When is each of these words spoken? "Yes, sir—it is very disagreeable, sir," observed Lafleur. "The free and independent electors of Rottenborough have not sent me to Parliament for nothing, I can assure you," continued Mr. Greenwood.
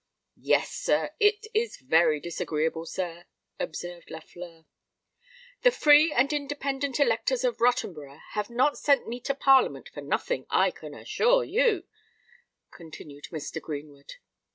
"Yes, 0.41 0.71
sir—it 0.71 1.45
is 1.53 1.77
very 1.77 2.19
disagreeable, 2.19 2.87
sir," 2.87 3.25
observed 3.59 4.09
Lafleur. 4.09 4.65
"The 5.61 5.69
free 5.69 6.11
and 6.11 6.33
independent 6.33 6.99
electors 6.99 7.43
of 7.43 7.61
Rottenborough 7.61 8.21
have 8.31 8.49
not 8.49 8.79
sent 8.79 9.07
me 9.07 9.19
to 9.19 9.35
Parliament 9.35 9.89
for 9.89 10.01
nothing, 10.01 10.47
I 10.49 10.71
can 10.71 10.95
assure 10.95 11.43
you," 11.43 11.83
continued 12.71 13.25
Mr. 13.25 13.61
Greenwood. 13.61 14.13